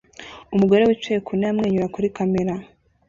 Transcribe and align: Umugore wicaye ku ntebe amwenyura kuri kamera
Umugore 0.55 0.81
wicaye 0.83 1.19
ku 1.25 1.31
ntebe 1.37 1.51
amwenyura 1.51 1.91
kuri 1.93 2.07
kamera 2.17 2.53